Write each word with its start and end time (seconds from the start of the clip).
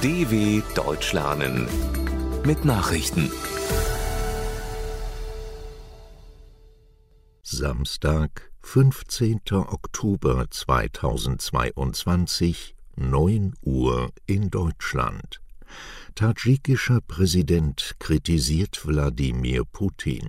DW 0.00 0.62
Deutsch 0.76 1.12
lernen 1.12 1.66
mit 2.46 2.64
Nachrichten. 2.64 3.32
Samstag, 7.42 8.52
15. 8.60 9.40
Oktober 9.50 10.46
2022, 10.48 12.76
9 12.94 13.54
Uhr 13.62 14.12
in 14.26 14.50
Deutschland. 14.50 15.40
Tadschikischer 16.14 17.00
Präsident 17.00 17.96
kritisiert 17.98 18.86
Wladimir 18.86 19.64
Putin. 19.64 20.28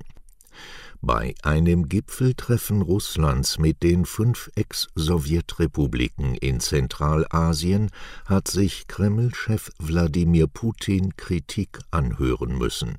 Bei 1.01 1.33
einem 1.43 1.87
Gipfeltreffen 1.87 2.81
Russlands 2.81 3.57
mit 3.57 3.83
den 3.83 4.05
fünf 4.05 4.51
Ex-Sowjetrepubliken 4.55 6.35
in 6.35 6.59
Zentralasien 6.59 7.89
hat 8.25 8.49
sich 8.49 8.85
Kreml-Chef 8.87 9.71
Wladimir 9.79 10.47
Putin 10.47 11.15
Kritik 11.15 11.79
anhören 11.91 12.57
müssen. 12.57 12.97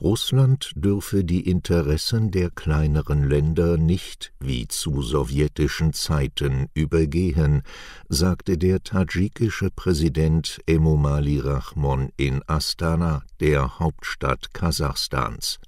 Russland 0.00 0.70
dürfe 0.76 1.24
die 1.24 1.40
Interessen 1.40 2.30
der 2.30 2.50
kleineren 2.50 3.28
Länder 3.28 3.76
nicht 3.78 4.32
wie 4.38 4.68
zu 4.68 5.02
sowjetischen 5.02 5.92
Zeiten 5.92 6.68
übergehen, 6.72 7.62
sagte 8.08 8.58
der 8.58 8.84
tadschikische 8.84 9.72
Präsident 9.72 10.60
Emomali 10.66 11.40
Rahmon 11.40 12.10
in 12.16 12.42
Astana, 12.46 13.24
der 13.40 13.80
Hauptstadt 13.80 14.54
Kasachstans. 14.54 15.58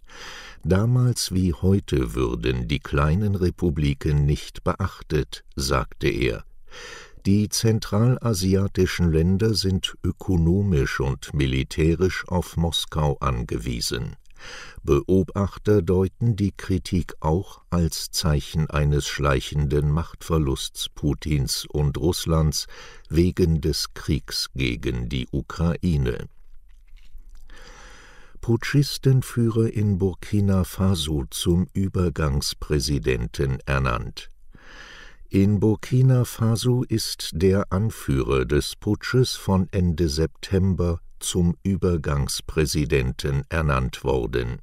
Damals 0.63 1.33
wie 1.33 1.55
heute 1.55 2.15
würden 2.15 2.69
die 2.69 2.81
kleinen 2.81 3.35
Republiken 3.35 4.27
nicht 4.27 4.63
beachtet, 4.63 5.43
sagte 5.57 6.09
er. 6.09 6.45
Die 7.27 7.49
zentralasiatischen 7.49 9.11
Länder 9.11 9.55
sind 9.55 9.97
ökonomisch 10.03 11.01
und 11.01 11.33
militärisch 11.35 12.27
auf 12.29 12.57
Moskau 12.57 13.17
angewiesen. 13.21 14.17
Beobachter 14.83 15.83
deuten 15.83 16.37
die 16.37 16.53
Kritik 16.53 17.15
auch 17.21 17.61
als 17.71 18.11
Zeichen 18.11 18.71
eines 18.71 19.07
schleichenden 19.07 19.91
Machtverlusts 19.91 20.89
Putins 20.89 21.67
und 21.67 21.99
Russlands 21.99 22.67
wegen 23.09 23.61
des 23.61 23.93
Kriegs 23.93 24.49
gegen 24.55 25.09
die 25.09 25.29
Ukraine. 25.31 26.29
Putschistenführer 28.51 29.73
in 29.73 29.97
Burkina 29.97 30.65
Faso 30.65 31.23
zum 31.31 31.69
Übergangspräsidenten 31.73 33.61
ernannt. 33.65 34.29
In 35.29 35.61
Burkina 35.61 36.25
Faso 36.25 36.83
ist 36.83 37.31
der 37.33 37.73
Anführer 37.73 38.45
des 38.45 38.75
Putsches 38.75 39.37
von 39.37 39.69
Ende 39.71 40.09
September 40.09 40.99
zum 41.21 41.55
Übergangspräsidenten 41.63 43.45
ernannt 43.51 44.03
worden. 44.03 44.59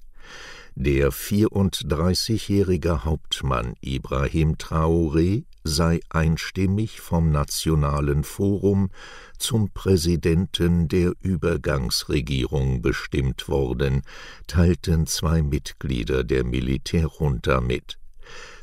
Der 0.76 1.12
34-jährige 1.12 3.04
Hauptmann 3.04 3.74
Ibrahim 3.82 4.58
Traoré 4.58 5.46
sei 5.64 6.02
einstimmig 6.10 7.02
vom 7.02 7.32
Nationalen 7.32 8.24
Forum 8.24 8.92
zum 9.40 9.72
Präsidenten 9.72 10.88
der 10.88 11.14
Übergangsregierung 11.22 12.84
bestimmt 12.84 13.50
worden, 13.50 14.04
teilten 14.46 15.08
zwei 15.08 15.42
Mitglieder 15.42 16.24
der 16.24 16.44
Militärjunta 16.44 17.60
mit. 17.60 17.98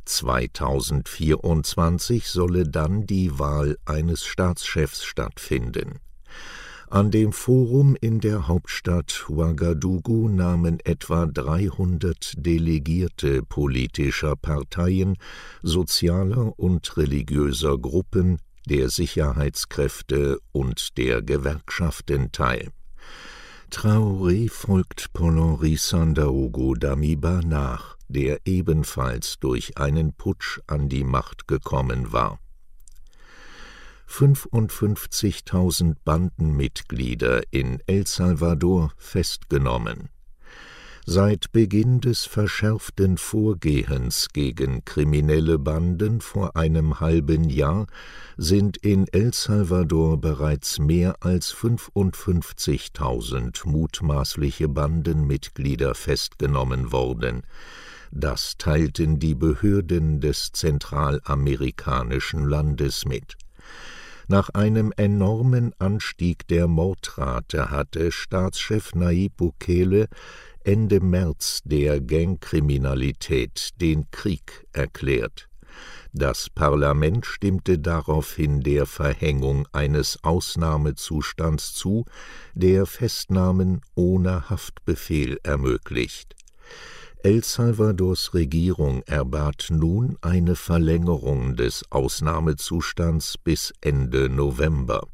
2024 0.04 2.28
solle 2.28 2.68
dann 2.68 3.06
die 3.06 3.38
Wahl 3.38 3.78
eines 3.86 4.24
Staatschefs 4.24 5.04
stattfinden. 5.04 6.00
An 6.90 7.10
dem 7.10 7.32
Forum 7.32 7.96
in 8.00 8.20
der 8.20 8.46
Hauptstadt 8.46 9.26
Ouagadougou 9.28 10.28
nahmen 10.28 10.78
etwa 10.84 11.26
300 11.26 12.34
Delegierte 12.36 13.42
politischer 13.42 14.36
Parteien, 14.36 15.16
sozialer 15.62 16.58
und 16.58 16.96
religiöser 16.96 17.78
Gruppen, 17.78 18.38
der 18.68 18.90
Sicherheitskräfte 18.90 20.38
und 20.52 20.96
der 20.96 21.22
Gewerkschaften 21.22 22.32
teil. 22.32 22.70
Traoré 23.70 24.48
folgt 24.50 25.12
Paul-Henri 25.12 25.76
Sandaogo 25.76 26.74
Damiba 26.74 27.40
nach, 27.44 27.96
der 28.08 28.38
ebenfalls 28.44 29.38
durch 29.40 29.78
einen 29.78 30.12
Putsch 30.12 30.60
an 30.66 30.88
die 30.88 31.04
Macht 31.04 31.48
gekommen 31.48 32.12
war. 32.12 32.38
55.000 34.08 35.96
Bandenmitglieder 36.04 37.42
in 37.50 37.82
El 37.86 38.06
Salvador 38.06 38.92
festgenommen. 38.96 40.08
Seit 41.06 41.52
Beginn 41.52 42.00
des 42.00 42.24
verschärften 42.24 43.18
Vorgehens 43.18 44.28
gegen 44.32 44.86
kriminelle 44.86 45.58
Banden 45.58 46.22
vor 46.22 46.56
einem 46.56 46.98
halben 46.98 47.50
Jahr 47.50 47.86
sind 48.38 48.78
in 48.78 49.06
El 49.08 49.34
Salvador 49.34 50.18
bereits 50.18 50.78
mehr 50.78 51.16
als 51.20 51.54
55.000 51.54 53.68
mutmaßliche 53.68 54.68
Bandenmitglieder 54.68 55.94
festgenommen 55.94 56.90
worden. 56.90 57.42
Das 58.10 58.56
teilten 58.56 59.18
die 59.18 59.34
Behörden 59.34 60.22
des 60.22 60.52
zentralamerikanischen 60.52 62.48
Landes 62.48 63.04
mit. 63.04 63.36
Nach 64.26 64.48
einem 64.50 64.92
enormen 64.96 65.74
Anstieg 65.78 66.48
der 66.48 66.66
Mordrate 66.66 67.70
hatte 67.70 68.10
Staatschef 68.10 68.94
Nayib 68.94 69.36
Bukele 69.36 70.08
Ende 70.64 71.00
März 71.00 71.60
der 71.64 72.00
Gangkriminalität 72.00 73.70
den 73.82 74.10
Krieg 74.10 74.66
erklärt. 74.72 75.48
Das 76.12 76.48
Parlament 76.48 77.26
stimmte 77.26 77.78
daraufhin 77.78 78.60
der 78.60 78.86
Verhängung 78.86 79.68
eines 79.72 80.22
Ausnahmezustands 80.22 81.74
zu, 81.74 82.06
der 82.54 82.86
Festnahmen 82.86 83.82
ohne 83.94 84.48
Haftbefehl 84.48 85.38
ermöglicht. 85.42 86.34
El 87.24 87.42
Salvadors 87.42 88.34
Regierung 88.34 89.02
erbat 89.06 89.68
nun 89.70 90.18
eine 90.20 90.54
Verlängerung 90.56 91.56
des 91.56 91.82
Ausnahmezustands 91.88 93.38
bis 93.38 93.72
Ende 93.80 94.28
November. 94.28 95.08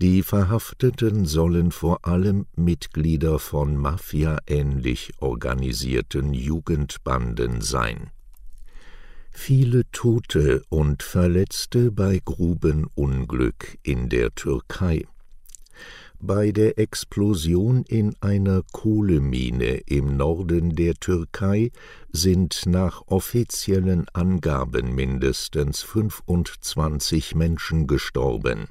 Die 0.00 0.22
Verhafteten 0.22 1.26
sollen 1.26 1.72
vor 1.72 2.06
allem 2.06 2.46
Mitglieder 2.56 3.38
von 3.38 3.76
mafiaähnlich 3.76 5.12
organisierten 5.18 6.32
Jugendbanden 6.32 7.60
sein. 7.60 8.08
Viele 9.30 9.82
Tote 9.92 10.62
und 10.70 11.02
Verletzte 11.02 11.92
bei 11.92 12.22
Grubenunglück 12.24 13.76
in 13.82 14.08
der 14.08 14.34
Türkei 14.34 15.04
bei 16.20 16.52
der 16.52 16.78
Explosion 16.78 17.84
in 17.88 18.14
einer 18.20 18.62
Kohlemine 18.72 19.80
im 19.86 20.16
Norden 20.16 20.76
der 20.76 20.94
Türkei 20.94 21.70
sind 22.12 22.66
nach 22.66 23.02
offiziellen 23.06 24.06
Angaben 24.12 24.94
mindestens 24.94 25.82
25 25.82 27.34
Menschen 27.34 27.86
gestorben. 27.86 28.68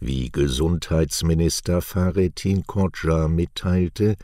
Wie 0.00 0.30
Gesundheitsminister 0.30 1.82
Fahrettin 1.82 2.64
Koca 2.66 3.26
mitteilte, 3.26 4.14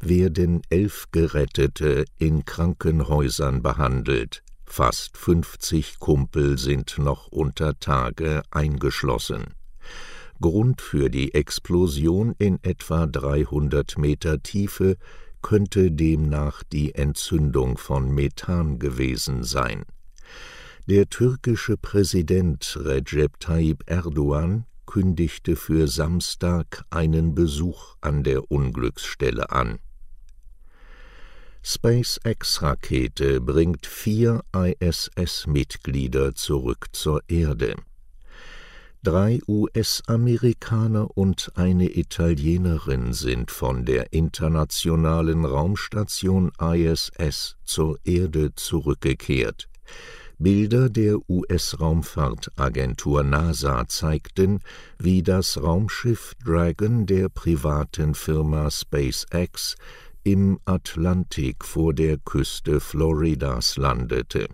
werden 0.00 0.62
elf 0.70 1.06
Gerettete 1.10 2.04
in 2.18 2.44
Krankenhäusern 2.44 3.62
behandelt. 3.62 4.42
Fast 4.64 5.18
50 5.18 5.98
Kumpel 5.98 6.58
sind 6.58 6.98
noch 6.98 7.28
unter 7.28 7.78
Tage 7.80 8.42
eingeschlossen. 8.50 9.54
Grund 10.40 10.80
für 10.80 11.10
die 11.10 11.34
Explosion 11.34 12.34
in 12.38 12.58
etwa 12.62 13.06
300 13.06 13.98
Meter 13.98 14.42
Tiefe 14.42 14.96
könnte 15.42 15.90
demnach 15.90 16.62
die 16.62 16.94
Entzündung 16.94 17.76
von 17.76 18.14
Methan 18.14 18.78
gewesen 18.78 19.44
sein. 19.44 19.84
Der 20.86 21.08
türkische 21.08 21.76
Präsident 21.76 22.78
Recep 22.80 23.40
Tayyip 23.40 23.84
Erdogan 23.86 24.66
kündigte 24.86 25.56
für 25.56 25.88
Samstag 25.88 26.84
einen 26.90 27.34
Besuch 27.34 27.96
an 28.00 28.22
der 28.22 28.50
Unglücksstelle 28.50 29.50
an. 29.50 29.78
SpaceX-Rakete 31.62 33.40
bringt 33.40 33.86
vier 33.86 34.42
ISS-Mitglieder 34.52 36.34
zurück 36.34 36.88
zur 36.92 37.22
Erde. 37.28 37.76
Drei 39.04 39.38
US-Amerikaner 39.46 41.14
und 41.14 41.52
eine 41.56 41.94
Italienerin 41.94 43.12
sind 43.12 43.50
von 43.50 43.84
der 43.84 44.14
internationalen 44.14 45.44
Raumstation 45.44 46.50
ISS 46.58 47.58
zur 47.66 47.98
Erde 48.04 48.54
zurückgekehrt. 48.54 49.68
Bilder 50.38 50.88
der 50.88 51.18
US-Raumfahrtagentur 51.28 53.24
NASA 53.24 53.86
zeigten, 53.88 54.60
wie 54.98 55.22
das 55.22 55.62
Raumschiff 55.62 56.32
Dragon 56.42 57.04
der 57.04 57.28
privaten 57.28 58.14
Firma 58.14 58.70
SpaceX 58.70 59.76
im 60.22 60.58
Atlantik 60.64 61.62
vor 61.66 61.92
der 61.92 62.16
Küste 62.16 62.80
Floridas 62.80 63.76
landete. 63.76 64.48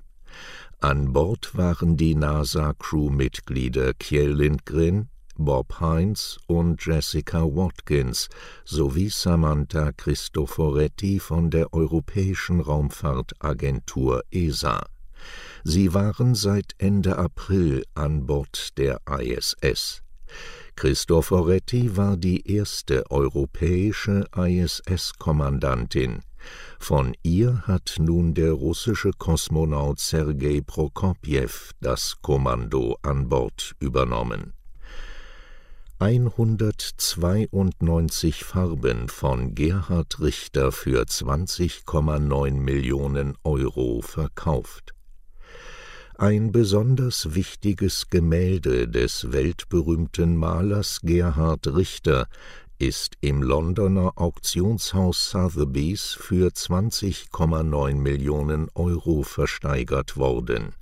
An 0.83 1.13
Bord 1.13 1.55
waren 1.59 1.99
die 1.99 2.15
NASA-Crewmitglieder 2.15 3.93
Kjell 3.93 4.33
Lindgren, 4.33 5.11
Bob 5.37 5.79
Heinz 5.79 6.39
und 6.47 6.83
Jessica 6.85 7.43
Watkins 7.43 8.31
sowie 8.65 9.11
Samantha 9.11 9.93
Cristoforetti 9.93 11.21
von 11.21 11.51
der 11.51 11.75
Europäischen 11.75 12.61
Raumfahrtagentur 12.61 14.23
ESA. 14.31 14.87
Sie 15.65 15.93
waren 15.93 16.35
seit 16.35 16.75
Ende 16.79 17.19
April 17.19 17.85
an 17.95 18.25
Bord 18.25 18.79
der 18.79 19.03
ISS. 19.07 20.03
Cristoforetti 20.77 21.95
war 21.99 22.17
die 22.17 22.51
erste 22.51 23.05
europäische 23.11 24.25
ISS-Kommandantin. 24.35 26.23
Von 26.79 27.15
ihr 27.23 27.63
hat 27.67 27.97
nun 27.99 28.35
der 28.35 28.53
russische 28.53 29.11
Kosmonaut 29.17 30.01
Sergei 30.01 30.61
Prokopjew 30.61 31.73
das 31.81 32.17
Kommando 32.23 32.97
an 33.03 33.29
Bord 33.29 33.75
übernommen 33.81 34.55
192 36.01 38.43
Farben 38.43 39.09
von 39.11 39.55
Gerhard 39.55 40.19
Richter 40.21 40.73
für 40.73 41.03
20,9 41.03 42.53
Millionen 42.53 43.37
Euro 43.45 44.01
verkauft. 44.01 44.95
Ein 46.17 46.53
besonders 46.53 47.35
wichtiges 47.35 48.09
Gemälde 48.09 48.89
des 48.89 49.31
weltberühmten 49.31 50.39
Malers 50.39 51.01
Gerhard 51.03 51.67
Richter 51.67 52.29
ist 52.81 53.17
im 53.21 53.43
Londoner 53.43 54.13
Auktionshaus 54.17 55.31
Sotheby's 55.31 56.17
für 56.19 56.49
20,9 56.49 57.95
Millionen 57.95 58.69
Euro 58.75 59.23
versteigert 59.23 60.17
worden 60.17 60.75